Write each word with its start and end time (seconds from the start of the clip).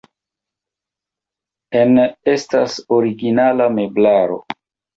En 1.81 2.01
estas 2.35 2.81
originala 2.99 3.71
meblaro. 3.79 4.43